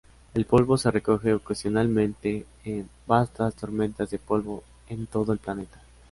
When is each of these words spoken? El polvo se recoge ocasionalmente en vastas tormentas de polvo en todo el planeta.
El 0.33 0.45
polvo 0.45 0.79
se 0.79 0.89
recoge 0.89 1.31
ocasionalmente 1.31 2.47
en 2.65 2.89
vastas 3.05 3.53
tormentas 3.53 4.09
de 4.09 4.17
polvo 4.17 4.63
en 4.89 5.05
todo 5.05 5.31
el 5.31 5.37
planeta. 5.37 5.79